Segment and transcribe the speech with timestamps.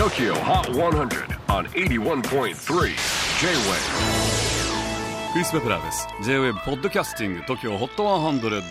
[0.00, 2.54] TOKYO HOT 100 on 81.3 J-WAVE.
[5.34, 6.08] クリス・ベプラーです。
[6.24, 8.62] J-WAVE ポッドキャスティング TOKYO HOT 100、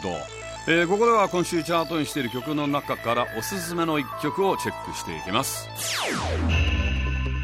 [0.70, 5.70] えー、ここでは今週チャートにしている曲の中からおすすめの一曲をチェックしていきます。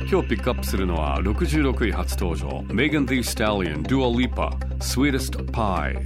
[0.09, 2.47] 今日ピックアップするのは66位初登場。
[2.69, 4.49] Megan Thee Stallion Dua Lipa
[4.79, 6.03] Sweetest Pie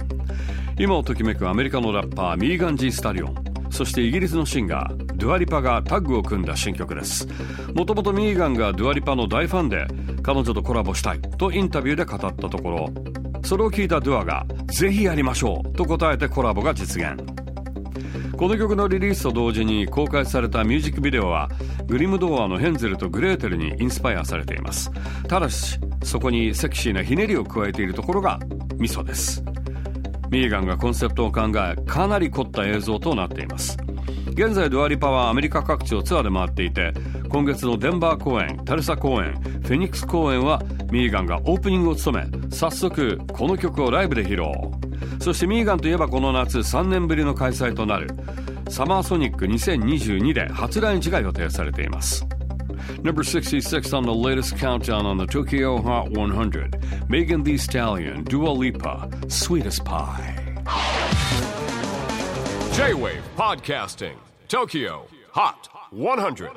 [0.78, 3.34] 今をときめくアメリカのラッパーミーガン・ジー・スタリオン。
[3.70, 7.28] そしてイギリスのシンガードゥアリパがタッグを組んだ新曲です。
[7.74, 9.86] もともとミーガンがドゥアリパの大ファンで
[10.22, 12.88] 彼女とコラボしたいとインタビューで語ったところ
[13.44, 17.22] それを聞いたドゥアがぜひやりましょうと答えてコラボが実現。
[18.34, 21.50] この曲のリリースと同時に公開されたミュージックビデオは
[21.86, 24.90] グリム童話のヘンゼルとグレーテルにインスパイアされています。
[25.28, 28.40] ただしそこにセクシーなひねりを加えているところが
[28.78, 29.44] ミソです。
[30.30, 33.76] ミーガンがコンセプトを考えかなり凝った映像となっています。
[34.42, 36.94] 現在ドアリパはアメリカ各地をツアーで回っていて
[37.28, 44.46] 今月のデンバー公演タルサ公演フェニックス公演はミーガンがオープニングを務め早速この曲をライブで披露。
[45.20, 48.08] そしてミーガンといえばこの夏3年ぶりの開催となる
[48.70, 52.24] サマーソニック2022で初来日が予定されています。
[53.02, 59.06] Number 66 on the latest countdown on the Tokyo Hot 100 Megan Thee Stallion, Dua Lipa,
[59.28, 60.34] Sweetest Pie.
[62.72, 64.29] J-WAVE PODCASTING.
[64.50, 66.50] TOKYO HOT 100